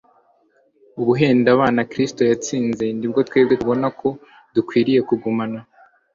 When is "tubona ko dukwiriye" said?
3.61-4.99